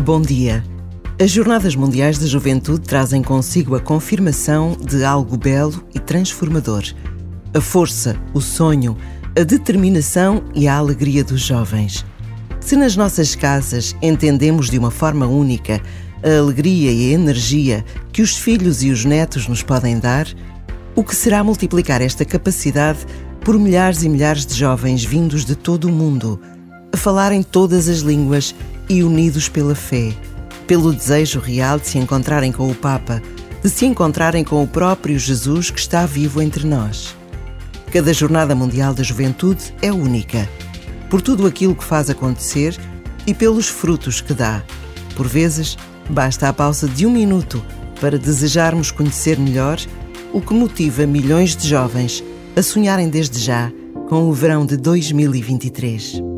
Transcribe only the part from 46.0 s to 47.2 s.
basta a pausa de um